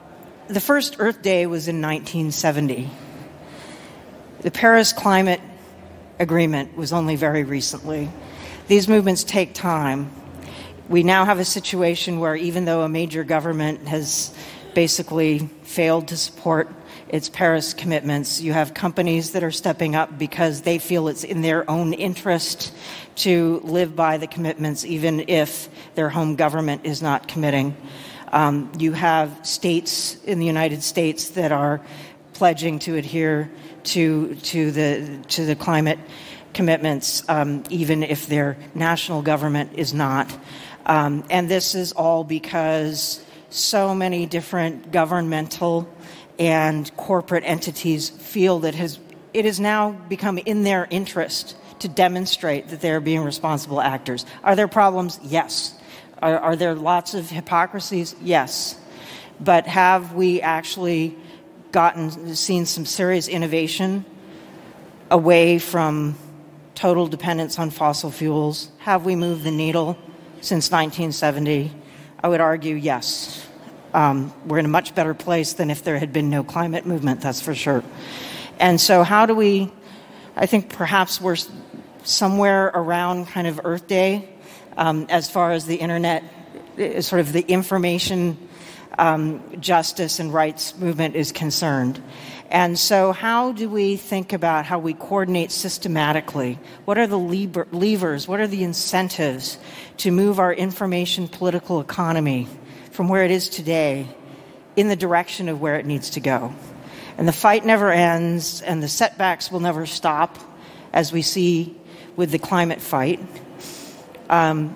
[0.47, 2.89] the first Earth Day was in 1970.
[4.41, 5.41] The Paris Climate
[6.19, 8.09] Agreement was only very recently.
[8.67, 10.11] These movements take time.
[10.89, 14.33] We now have a situation where, even though a major government has
[14.73, 16.69] basically failed to support
[17.09, 18.41] its Paris commitments.
[18.41, 22.73] You have companies that are stepping up because they feel it's in their own interest
[23.17, 27.75] to live by the commitments, even if their home government is not committing.
[28.31, 31.81] Um, you have states in the United States that are
[32.33, 33.49] pledging to adhere
[33.83, 35.99] to, to, the, to the climate
[36.53, 40.31] commitments, um, even if their national government is not.
[40.85, 45.87] Um, and this is all because so many different governmental
[46.39, 48.99] and corporate entities feel that has,
[49.33, 54.25] it has now become in their interest to demonstrate that they're being responsible actors.
[54.43, 55.19] Are there problems?
[55.23, 55.73] Yes.
[56.21, 58.15] Are, are there lots of hypocrisies?
[58.21, 58.79] Yes.
[59.39, 61.15] But have we actually
[61.71, 64.05] gotten seen some serious innovation
[65.11, 66.15] away from
[66.73, 68.69] total dependence on fossil fuels?
[68.79, 69.97] Have we moved the needle
[70.41, 71.71] since 1970?
[72.23, 73.45] I would argue yes.
[73.93, 77.21] Um, we're in a much better place than if there had been no climate movement,
[77.21, 77.83] that's for sure.
[78.59, 79.71] And so, how do we?
[80.35, 81.37] I think perhaps we're
[82.03, 84.29] somewhere around kind of Earth Day
[84.77, 86.23] um, as far as the internet,
[86.79, 88.37] uh, sort of the information
[88.97, 92.01] um, justice and rights movement is concerned.
[92.49, 96.57] And so, how do we think about how we coordinate systematically?
[96.85, 98.25] What are the levers?
[98.25, 99.57] What are the incentives
[99.97, 102.47] to move our information political economy
[102.91, 104.07] from where it is today
[104.77, 106.53] in the direction of where it needs to go.
[107.17, 110.37] And the fight never ends, and the setbacks will never stop,
[110.93, 111.75] as we see
[112.15, 113.19] with the climate fight.
[114.29, 114.75] Um,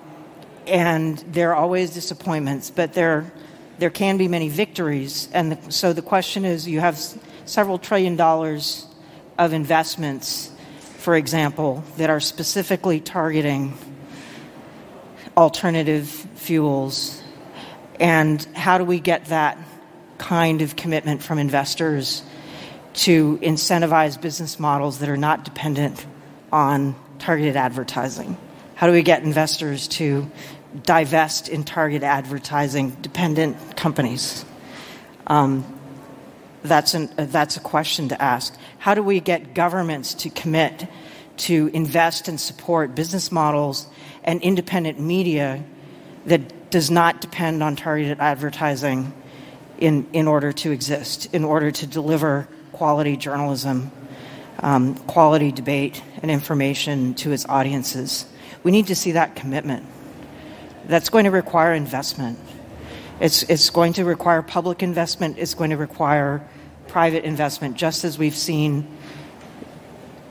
[0.66, 3.32] and there are always disappointments, but there,
[3.78, 5.28] there can be many victories.
[5.32, 6.98] And the, so the question is you have
[7.44, 8.86] several trillion dollars
[9.38, 10.50] of investments,
[10.98, 13.76] for example, that are specifically targeting
[15.36, 17.22] alternative fuels
[18.02, 19.56] and how do we get that
[20.18, 22.24] kind of commitment from investors
[22.94, 26.04] to incentivize business models that are not dependent
[26.52, 28.36] on targeted advertising?
[28.82, 30.28] How do we get investors to
[30.82, 34.44] divest in target advertising dependent companies?
[35.28, 35.64] Um,
[36.64, 38.58] that's, an, uh, that's a question to ask.
[38.78, 40.88] How do we get governments to commit
[41.36, 43.86] to invest and support business models
[44.24, 45.62] and independent media
[46.26, 49.12] that does not depend on targeted advertising
[49.78, 53.92] in, in order to exist, in order to deliver quality journalism,
[54.62, 58.24] um, quality debate, and information to its audiences.
[58.62, 59.84] We need to see that commitment.
[60.86, 62.38] That's going to require investment.
[63.20, 66.46] It's, it's going to require public investment, it's going to require
[66.88, 68.86] private investment, just as we've seen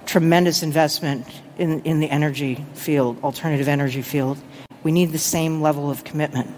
[0.05, 1.25] tremendous investment
[1.57, 4.37] in, in the energy field, alternative energy field.
[4.83, 6.53] We need the same level of commitment.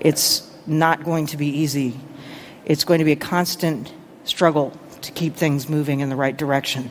[0.00, 1.94] It's not going to be easy.
[2.64, 3.92] It's going to be a constant
[4.24, 6.90] struggle to keep things moving in the right direction.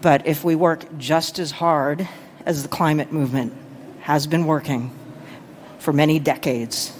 [0.00, 2.08] But if we work just as hard
[2.46, 3.52] as the climate movement
[4.00, 4.96] has been working
[5.78, 6.96] for many decades,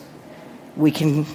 [0.77, 1.27] we can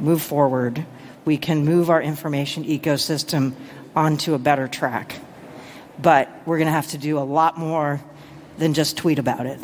[0.00, 0.84] move forward.
[1.24, 3.54] We can move our information ecosystem
[3.94, 5.16] onto a better track.
[6.00, 8.00] But we're going to have to do a lot more
[8.58, 9.60] than just tweet about it.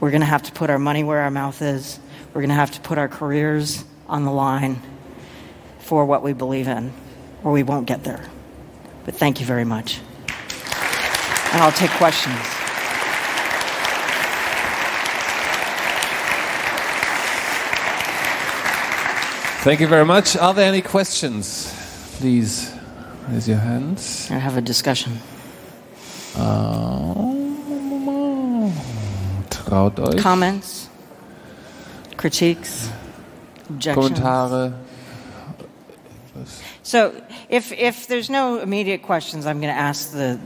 [0.00, 1.98] We're going to have to put our money where our mouth is.
[2.32, 4.80] We're going to have to put our careers on the line
[5.80, 6.92] for what we believe in,
[7.42, 8.24] or we won't get there.
[9.04, 10.00] But thank you very much.
[11.52, 12.36] And I'll take questions.
[19.64, 20.36] Thank you very much.
[20.36, 21.74] Are there any questions?
[22.18, 22.72] Please
[23.28, 24.30] raise your hands.
[24.30, 25.18] I have a discussion.
[26.36, 27.14] Uh,
[29.50, 30.22] Traut euch.
[30.22, 30.88] Comments,
[32.16, 32.90] critiques,
[33.68, 34.18] objections.
[34.20, 34.72] Kommentare.
[36.82, 37.12] So,
[37.48, 40.38] if if there's no immediate questions, I'm going to ask the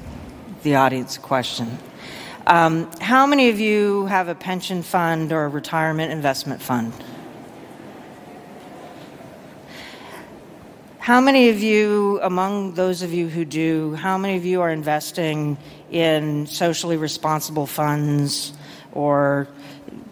[0.63, 1.79] the audience question.
[2.47, 6.93] Um, how many of you have a pension fund or a retirement investment fund?
[10.99, 14.71] How many of you, among those of you who do, how many of you are
[14.71, 15.59] investing
[15.91, 18.53] in socially responsible funds
[18.93, 19.49] or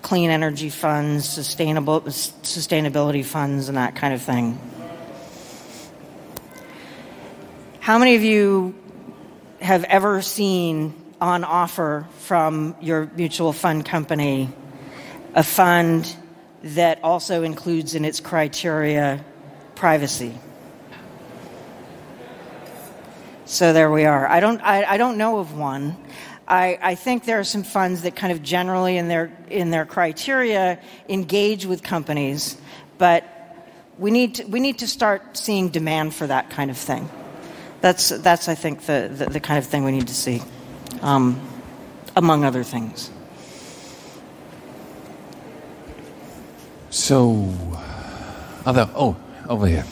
[0.03, 4.59] clean energy funds, sustainable sustainability funds, and that kind of thing.
[7.81, 8.75] How many of you
[9.61, 14.49] have ever seen on offer from your mutual fund company
[15.35, 16.17] a fund
[16.63, 19.25] that also includes in its criteria
[19.75, 20.35] privacy?
[23.45, 24.29] So there we are.
[24.29, 25.97] I don't, I, I don't know of one.
[26.47, 29.85] I, I, think there are some funds that kind of generally in their in their
[29.85, 32.57] criteria engage with companies,
[32.99, 33.25] but
[33.99, 37.09] we need to, we need to start seeing demand for that kind of thing.
[37.81, 40.43] That's that's I think the the, the kind of thing we need to see,
[41.03, 41.41] um,
[42.17, 43.11] among other things.
[46.91, 47.49] So,
[48.67, 49.17] other oh
[49.49, 49.85] over here.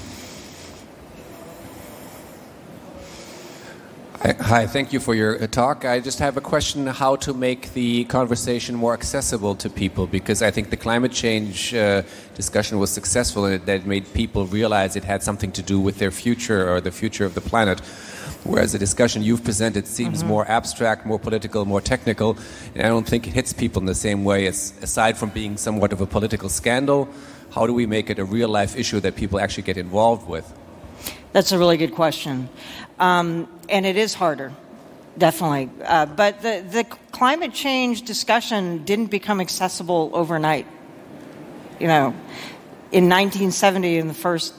[4.20, 5.84] Hi, thank you for your uh, talk.
[5.84, 10.42] I just have a question how to make the conversation more accessible to people because
[10.42, 12.02] I think the climate change uh,
[12.34, 16.10] discussion was successful and that made people realize it had something to do with their
[16.10, 17.78] future or the future of the planet.
[18.42, 20.28] Whereas the discussion you've presented seems mm-hmm.
[20.28, 22.36] more abstract, more political, more technical,
[22.74, 25.56] and I don't think it hits people in the same way as aside from being
[25.56, 27.08] somewhat of a political scandal.
[27.52, 30.52] How do we make it a real life issue that people actually get involved with?
[31.32, 32.48] That's a really good question.
[32.98, 34.52] Um, and it is harder,
[35.16, 35.70] definitely.
[35.84, 40.66] Uh, but the, the climate change discussion didn't become accessible overnight.
[41.78, 42.06] You know,
[42.90, 44.54] in 1970, in the first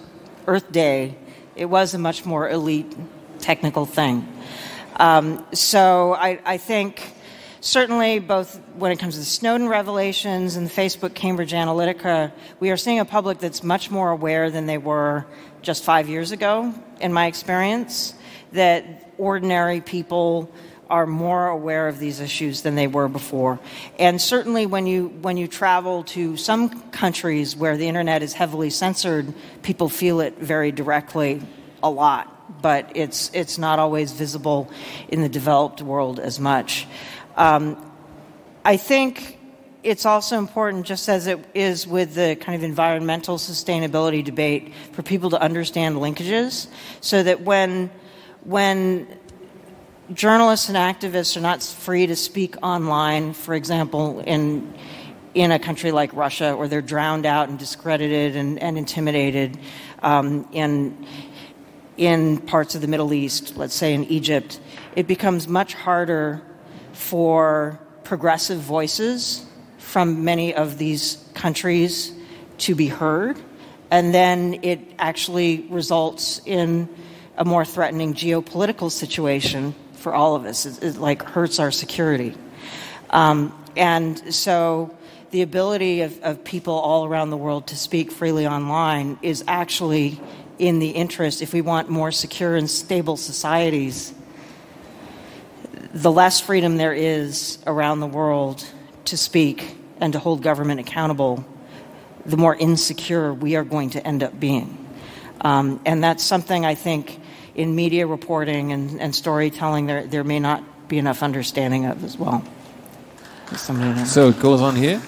[0.47, 1.15] Earth Day,
[1.55, 2.95] it was a much more elite
[3.39, 4.27] technical thing.
[4.97, 7.13] Um, so I, I think
[7.61, 12.71] certainly both when it comes to the Snowden revelations and the Facebook Cambridge Analytica, we
[12.71, 15.25] are seeing a public that's much more aware than they were
[15.61, 18.13] just five years ago, in my experience,
[18.53, 20.51] that ordinary people
[20.89, 23.59] are more aware of these issues than they were before.
[23.99, 28.71] And certainly when you when you travel to some countries where the internet is heavily
[28.71, 31.41] censored, people feel it very directly
[31.83, 34.71] a lot, but it's it's not always visible
[35.09, 36.87] in the developed world as much.
[37.37, 37.77] Um,
[38.65, 39.37] I think
[39.83, 45.03] it's also important, just as it is with the kind of environmental sustainability debate, for
[45.03, 46.67] people to understand linkages
[46.99, 47.89] so that when,
[48.43, 49.07] when
[50.13, 54.73] journalists and activists are not free to speak online, for example, in,
[55.33, 59.57] in a country like Russia, or they're drowned out and discredited and, and intimidated
[60.01, 61.05] um, in,
[61.97, 64.59] in parts of the Middle East, let's say in Egypt,
[64.95, 66.41] it becomes much harder
[66.93, 69.45] for progressive voices
[69.77, 72.13] from many of these countries
[72.57, 73.39] to be heard,
[73.91, 76.89] and then it actually results in
[77.39, 80.67] a more threatening geopolitical situation for all of us.
[80.67, 82.35] It, it like hurts our security,
[83.09, 84.95] um, and so
[85.31, 90.21] the ability of, of people all around the world to speak freely online is actually
[90.59, 94.13] in the interest if we want more secure and stable societies
[95.93, 98.65] the less freedom there is around the world
[99.05, 101.43] to speak and to hold government accountable,
[102.25, 104.77] the more insecure we are going to end up being.
[105.41, 107.19] Um, and that's something I think
[107.59, 112.17] in media reporting and, and storytelling there, there may not be enough understanding of as
[112.17, 112.41] well.
[114.05, 115.01] So it goes on here.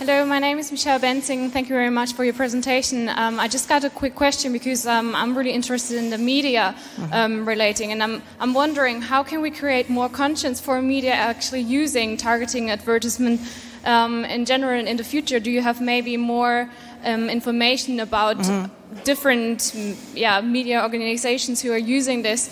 [0.00, 1.50] Hello, my name is Michelle Bensing.
[1.52, 3.08] Thank you very much for your presentation.
[3.08, 6.74] Um, I just got a quick question because um, I'm really interested in the media
[6.96, 7.12] mm-hmm.
[7.12, 11.62] um, relating, and I'm, I'm wondering how can we create more conscience for media actually
[11.62, 13.40] using targeting advertisement
[13.84, 15.38] um, in general in the future?
[15.38, 16.68] Do you have maybe more
[17.04, 19.02] um, information about mm-hmm.
[19.04, 19.74] different
[20.14, 22.50] yeah, media organizations who are using this?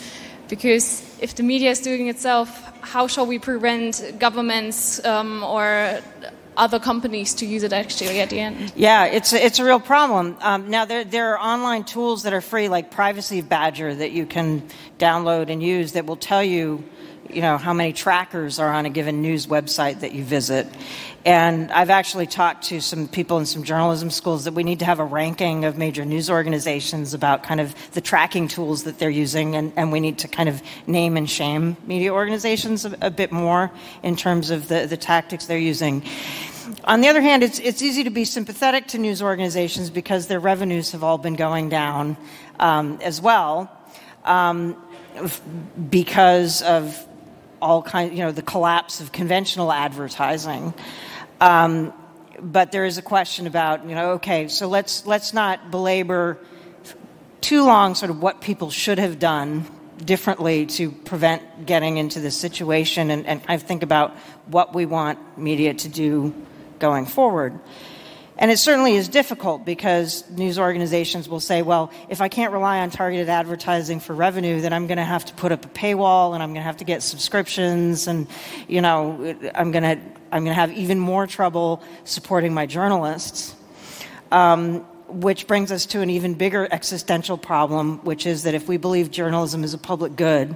[0.48, 2.48] Because if the media is doing itself,
[2.82, 6.00] how shall we prevent governments um, or
[6.56, 8.72] other companies to use it actually at the end.
[8.76, 10.36] Yeah, it's a, it's a real problem.
[10.40, 14.26] Um, now there there are online tools that are free, like Privacy Badger, that you
[14.26, 16.84] can download and use that will tell you,
[17.30, 20.66] you know, how many trackers are on a given news website that you visit.
[21.24, 24.84] And I've actually talked to some people in some journalism schools that we need to
[24.84, 29.10] have a ranking of major news organizations about kind of the tracking tools that they're
[29.10, 33.10] using, and, and we need to kind of name and shame media organizations a, a
[33.10, 33.70] bit more
[34.02, 36.02] in terms of the, the tactics they're using.
[36.84, 40.40] On the other hand, it's, it's easy to be sympathetic to news organizations because their
[40.40, 42.16] revenues have all been going down
[42.58, 43.70] um, as well
[44.24, 44.76] um,
[45.90, 47.06] because of
[47.62, 50.74] all kinds, you know, the collapse of conventional advertising.
[51.40, 51.92] Um,
[52.40, 56.38] but there is a question about, you know, okay, so let's let's not belabor
[57.40, 59.64] too long sort of what people should have done
[60.04, 65.18] differently to prevent getting into this situation and, and of think about what we want
[65.38, 66.34] media to do
[66.78, 67.58] going forward.
[68.38, 72.80] And it certainly is difficult because news organizations will say, well, if I can't rely
[72.80, 76.34] on targeted advertising for revenue, then I'm going to have to put up a paywall
[76.34, 78.26] and I'm going to have to get subscriptions and,
[78.68, 80.02] you know, I'm going to,
[80.32, 83.54] I'm going to have even more trouble supporting my journalists.
[84.30, 88.78] Um, which brings us to an even bigger existential problem, which is that if we
[88.78, 90.54] believe journalism is a public good,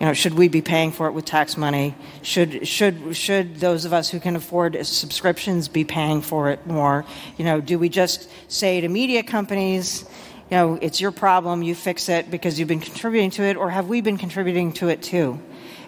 [0.00, 1.94] You know, should we be paying for it with tax money?
[2.20, 7.06] Should should should those of us who can afford subscriptions be paying for it more?
[7.38, 10.04] You know, do we just say to media companies,
[10.50, 13.70] you know, it's your problem, you fix it because you've been contributing to it, or
[13.70, 15.40] have we been contributing to it too?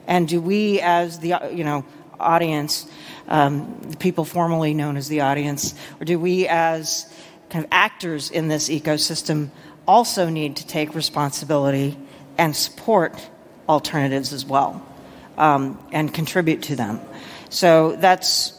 [0.06, 1.84] And do we, as the you know
[2.18, 2.90] audience,
[3.28, 7.12] um, the people formerly known as the audience, or do we, as
[7.50, 9.50] kind of actors in this ecosystem,
[9.86, 11.98] also need to take responsibility
[12.38, 13.28] and support
[13.68, 14.82] alternatives as well
[15.36, 17.00] um, and contribute to them.
[17.48, 18.52] So that's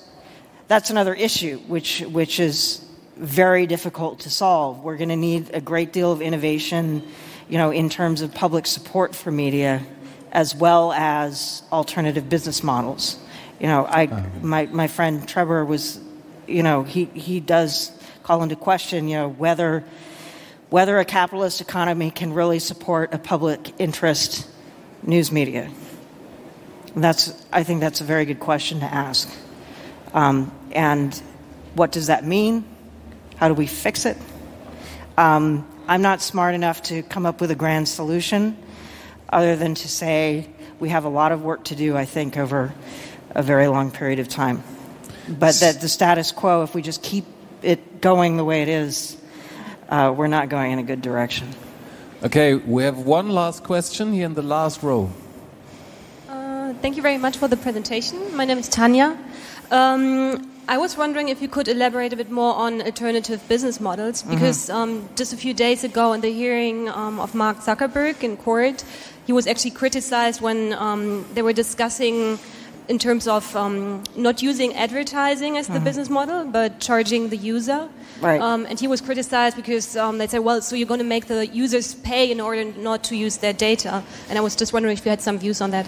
[0.68, 2.84] that's another issue, which which is
[3.18, 4.84] very difficult to solve.
[4.84, 7.03] We're going to need a great deal of innovation,
[7.49, 9.86] you know, in terms of public support for media,
[10.32, 13.18] as well as alternative business models.
[13.60, 14.07] You know, I
[14.41, 15.99] my my friend Trebor was,
[16.47, 17.91] you know, he he does
[18.24, 19.84] call into question, you know, whether
[20.70, 24.47] whether a capitalist economy can really support a public interest
[25.03, 25.69] news media?
[26.95, 29.29] that's, I think that's a very good question to ask.
[30.13, 31.13] Um, and
[31.75, 32.65] what does that mean?
[33.35, 34.17] How do we fix it?
[35.17, 38.57] Um, I'm not smart enough to come up with a grand solution
[39.29, 42.73] other than to say we have a lot of work to do, I think, over
[43.31, 44.63] a very long period of time.
[45.27, 47.25] But that the status quo, if we just keep
[47.61, 49.17] it going the way it is,
[49.89, 51.47] uh, we're not going in a good direction.
[52.22, 55.09] Okay, we have one last question here in the last row.
[56.28, 58.36] Uh, thank you very much for the presentation.
[58.36, 59.17] My name is Tanya.
[59.72, 64.22] Um, I was wondering if you could elaborate a bit more on alternative business models,
[64.22, 64.34] mm-hmm.
[64.34, 64.84] because mm -hmm.
[64.84, 68.84] um, just a few days ago in the hearing um, of Mark Zuckerberg in court,
[69.26, 72.38] he was actually criticized when um, they were discussing
[72.89, 75.83] in terms of um, not using advertising as the mm-hmm.
[75.83, 77.87] business model, but charging the user.
[78.19, 78.41] Right.
[78.41, 81.27] Um, and he was criticized because um, they said, well, so you're going to make
[81.27, 84.03] the users pay in order not to use their data.
[84.27, 85.87] And I was just wondering if you had some views on that.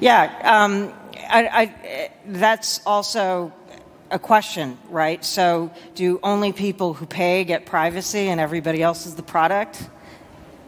[0.00, 0.92] Yeah, um,
[1.28, 3.52] I, I, that's also
[4.10, 5.22] a question, right?
[5.22, 9.86] So, do only people who pay get privacy and everybody else is the product?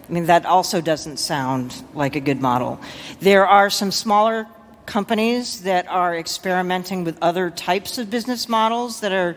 [0.09, 2.81] I mean, that also doesn't sound like a good model.
[3.21, 4.47] There are some smaller
[4.89, 9.37] companies that are experimenting with other types of business models that are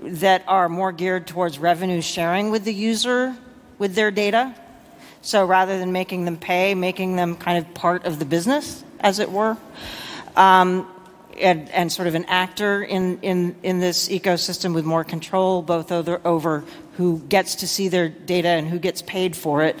[0.00, 3.36] that are more geared towards revenue sharing with the user
[3.78, 4.54] with their data.
[5.20, 9.18] So rather than making them pay, making them kind of part of the business, as
[9.18, 9.58] it were,
[10.34, 10.88] um,
[11.38, 15.92] and, and, sort of an actor in, in, in this ecosystem with more control, both
[15.92, 19.76] over, over who gets to see their data and who gets paid for it,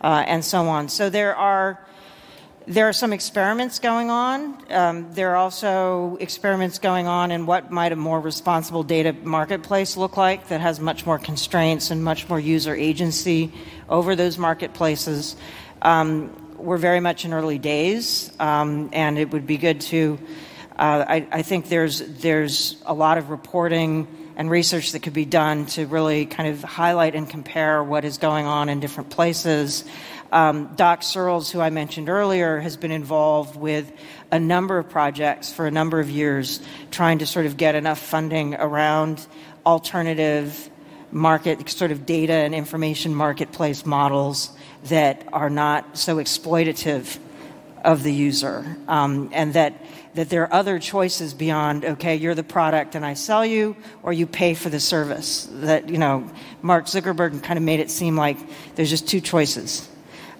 [0.00, 0.88] uh, and so on.
[0.88, 1.85] So there are
[2.66, 4.58] there are some experiments going on.
[4.70, 9.96] Um, there are also experiments going on in what might a more responsible data marketplace
[9.96, 13.52] look like that has much more constraints and much more user agency
[13.88, 15.36] over those marketplaces.
[15.80, 20.18] Um, we're very much in early days, um, and it would be good to.
[20.76, 25.24] Uh, I, I, think there's there's a lot of reporting and research that could be
[25.24, 29.84] done to really kind of highlight and compare what is going on in different places.
[30.32, 33.90] Um, Doc Searls, who I mentioned earlier, has been involved with
[34.30, 36.60] a number of projects for a number of years,
[36.90, 39.26] trying to sort of get enough funding around
[39.64, 40.70] alternative
[41.10, 44.50] market, sort of data and information marketplace models
[44.84, 47.18] that are not so exploitative
[47.84, 49.74] of the user, um, and that
[50.14, 54.14] that there are other choices beyond okay you're the product and i sell you or
[54.14, 55.46] you pay for the service.
[55.52, 56.28] That you know
[56.62, 58.38] mark zuckerberg kind of made it seem like
[58.74, 59.86] there's just two choices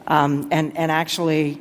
[0.07, 1.61] um, and, and actually,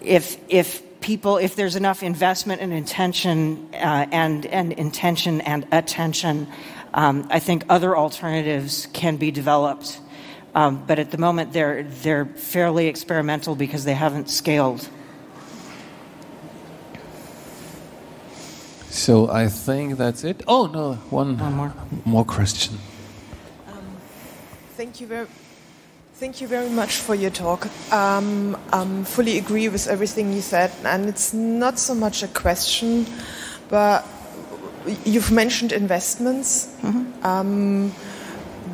[0.00, 6.46] if, if people, if there's enough investment and intention uh, and, and intention and attention,
[6.94, 10.00] um, I think other alternatives can be developed.
[10.54, 14.88] Um, but at the moment, they're, they're fairly experimental because they haven't scaled.
[18.88, 20.42] So I think that's it.
[20.48, 21.74] Oh no, one, one more.
[22.06, 22.78] more question.
[23.68, 23.84] Um,
[24.76, 25.26] thank you very
[26.18, 27.68] Thank you very much for your talk.
[27.92, 33.06] Um, I fully agree with everything you said, and it's not so much a question,
[33.68, 34.02] but
[35.04, 36.74] you've mentioned investments.
[36.80, 37.22] Mm-hmm.
[37.22, 37.92] Um,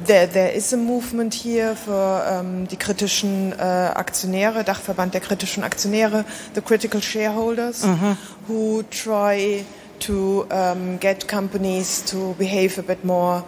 [0.04, 5.64] there, there is a movement here for um, die kritischen uh, Aktionäre, Dachverband der kritischen
[5.64, 6.24] Aktionäre,
[6.54, 8.12] the critical shareholders, mm-hmm.
[8.46, 9.64] who try
[9.98, 13.42] to um, get companies to behave a bit more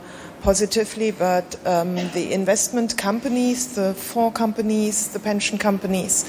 [0.44, 6.24] positively, but um, the investment companies, the four companies, the pension companies,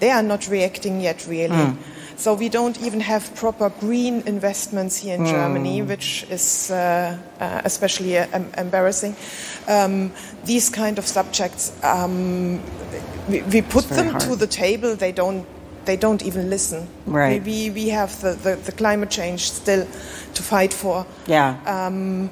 [0.00, 1.56] they are not reacting yet really.
[1.56, 1.76] Mm.
[2.16, 5.30] So we don't even have proper green investments here in mm.
[5.30, 9.16] Germany, which is uh, uh, especially uh, embarrassing.
[9.66, 10.12] Um,
[10.44, 12.60] these kind of subjects, um,
[13.28, 14.20] we, we, put them hard.
[14.20, 14.94] to the table.
[14.94, 15.46] They don't
[15.84, 16.88] they don't even listen.
[17.06, 17.42] Right.
[17.44, 19.84] We, we have the, the, the climate change still
[20.34, 21.06] to fight for.
[21.26, 21.58] Yeah.
[21.66, 22.30] Um,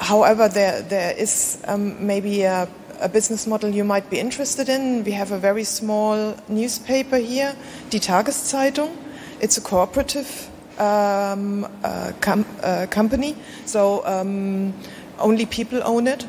[0.00, 2.68] however, there, there is um, maybe a,
[3.00, 5.04] a business model you might be interested in.
[5.04, 7.54] We have a very small newspaper here,
[7.90, 8.96] Die Tageszeitung.
[9.40, 10.48] It's a cooperative
[10.78, 14.74] um, uh, com- uh, company, so um,
[15.18, 16.26] only people own it,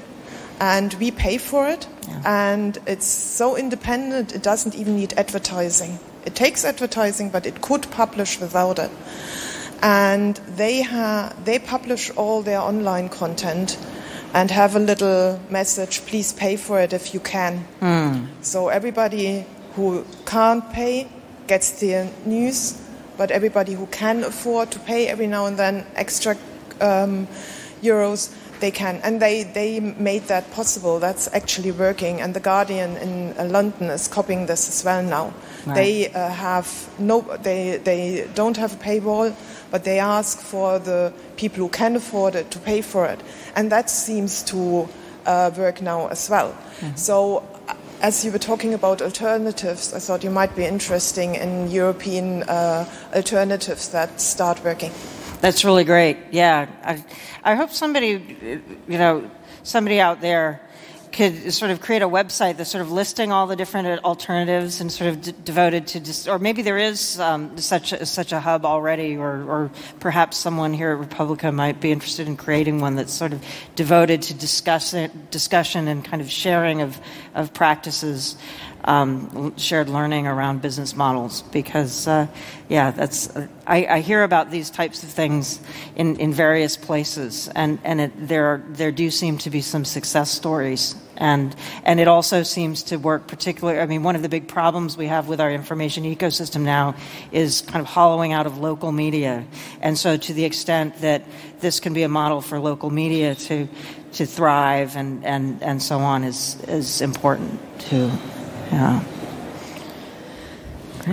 [0.60, 1.88] and we pay for it.
[2.26, 6.00] And it's so independent, it doesn't even need advertising.
[6.26, 8.92] It takes advertising, but it could publish without it.
[9.82, 13.78] And they, ha- they publish all their online content
[14.34, 17.66] and have a little message please pay for it if you can.
[18.42, 21.08] So everybody who can't pay
[21.48, 22.80] gets the news,
[23.18, 26.36] but everybody who can afford to pay every now and then extra
[26.80, 27.28] um,
[27.82, 29.00] euros, they can.
[29.04, 31.00] And they, they made that possible.
[31.00, 32.22] That's actually working.
[32.22, 35.34] And The Guardian in uh, London is copying this as well now.
[35.66, 35.76] Right.
[35.76, 39.36] They uh, have no, they, they don't have a paywall,
[39.72, 43.22] but they ask for the people who can afford it to pay for it.
[43.56, 44.88] And that seems to
[45.26, 46.56] uh, work now as well.
[46.96, 51.70] So, uh, as you were talking about alternatives, I thought you might be interesting in
[51.70, 54.92] European uh, alternatives that start working.
[55.42, 56.18] That's really great.
[56.32, 57.04] Yeah, I,
[57.44, 59.32] I hope somebody, you know,
[59.64, 60.62] somebody out there
[61.12, 64.92] could sort of create a website that's sort of listing all the different alternatives and
[64.92, 68.66] sort of d- devoted to, or maybe there is um, such a, such a hub
[68.66, 73.14] already, or, or perhaps someone here at re:publica might be interested in creating one that's
[73.14, 73.44] sort of
[73.76, 74.94] devoted to discuss
[75.32, 77.00] discussion and kind of sharing of
[77.34, 78.36] of practices
[78.90, 82.26] um, shared learning around business models because, uh,
[82.70, 85.60] yeah, that's uh, I, I hear about these types of things
[85.96, 90.32] in, in various places, and and it, there there do seem to be some success
[90.32, 93.80] stories, and and it also seems to work particularly.
[93.80, 96.96] I mean, one of the big problems we have with our information ecosystem now
[97.32, 99.46] is kind of hollowing out of local media,
[99.82, 101.26] and so to the extent that
[101.60, 103.68] this can be a model for local media to
[104.14, 108.10] to thrive and, and, and so on is is important too.
[108.72, 109.02] Yeah.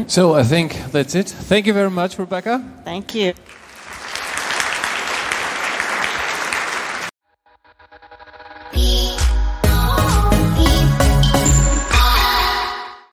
[0.09, 1.29] So I think that's it.
[1.29, 2.63] Thank you very much, Rebecca.
[2.85, 3.33] Thank you.